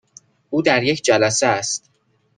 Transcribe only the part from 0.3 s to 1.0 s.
او در